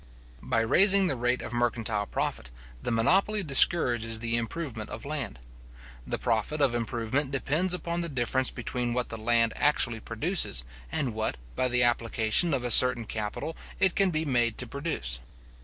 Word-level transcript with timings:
By 0.41 0.61
raising 0.61 1.05
the 1.05 1.15
rate 1.15 1.43
of 1.43 1.53
mercantile 1.53 2.07
profit, 2.07 2.49
the 2.81 2.89
monopoly 2.89 3.43
discourages 3.43 4.19
the 4.19 4.35
improvement 4.35 4.89
of 4.89 5.05
land. 5.05 5.37
The 6.07 6.17
profit 6.17 6.59
of 6.59 6.73
improvement 6.73 7.29
depends 7.29 7.75
upon 7.75 8.01
the 8.01 8.09
difference 8.09 8.49
between 8.49 8.95
what 8.95 9.09
the 9.09 9.17
land 9.21 9.53
actually 9.55 9.99
produces, 9.99 10.63
and 10.91 11.13
what, 11.13 11.37
by 11.55 11.67
the 11.67 11.83
application 11.83 12.51
of 12.51 12.63
a 12.63 12.71
certain 12.71 13.05
capital, 13.05 13.55
it 13.79 13.93
can 13.95 14.09
be 14.09 14.25
made 14.25 14.57
to 14.57 14.65
produce. 14.65 15.19